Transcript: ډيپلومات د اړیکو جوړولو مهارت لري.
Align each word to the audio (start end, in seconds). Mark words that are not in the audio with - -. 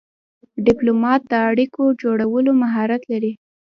ډيپلومات 0.65 1.21
د 1.27 1.33
اړیکو 1.49 1.83
جوړولو 2.01 2.51
مهارت 2.61 3.01
لري. 3.11 3.31